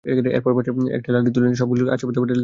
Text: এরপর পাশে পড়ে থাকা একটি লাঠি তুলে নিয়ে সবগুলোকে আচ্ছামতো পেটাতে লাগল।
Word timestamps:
এরপর 0.37 0.51
পাশে 0.57 0.71
পড়ে 0.73 0.85
থাকা 0.85 0.97
একটি 0.97 1.09
লাঠি 1.13 1.31
তুলে 1.35 1.47
নিয়ে 1.49 1.59
সবগুলোকে 1.61 1.91
আচ্ছামতো 1.93 2.11
পেটাতে 2.21 2.29
লাগল। 2.31 2.39